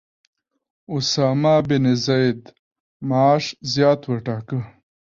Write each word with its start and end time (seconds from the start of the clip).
اسامه 0.93 1.55
بن 1.67 1.85
زید 2.05 2.41
معاش 3.09 3.45
زیات 3.71 4.01
وټاکه. 4.05 4.59